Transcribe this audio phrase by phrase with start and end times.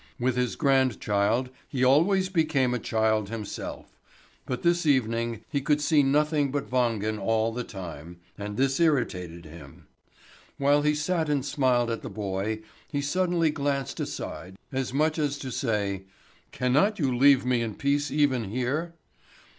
[0.19, 3.99] With his grandchild he always became a child himself;
[4.47, 9.45] but this evening he could see nothing but Wangen all the time, and this irritated
[9.45, 9.85] him.
[10.57, 15.37] While he sat and smiled at the boy, he suddenly glanced aside, as much as
[15.37, 16.05] to say:
[16.51, 18.95] "Cannot you leave me in peace even here?"